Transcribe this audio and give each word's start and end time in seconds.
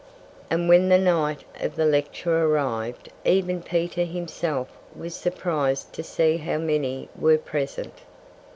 And 0.49 0.67
when 0.67 0.89
the 0.89 0.97
night 0.97 1.43
of 1.59 1.75
the 1.75 1.85
lecture 1.85 2.45
arrived 2.47 3.09
even 3.23 3.61
Peter 3.61 4.03
himself 4.03 4.67
was 4.95 5.13
surprised 5.13 5.93
to 5.93 6.01
see 6.01 6.37
how 6.37 6.57
many 6.57 7.07
were 7.15 7.37
present. 7.37 7.93